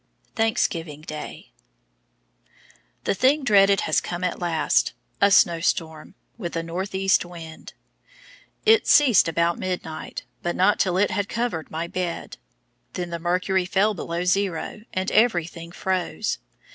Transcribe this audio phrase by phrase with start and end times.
[0.35, 1.51] Thanksgiving Day.
[3.03, 7.73] The thing dreaded has come at last, a snow storm, with a north east wind.
[8.65, 12.37] It ceased about midnight, but not till it had covered my bed.
[12.93, 16.39] Then the mercury fell below zero, and everything froze.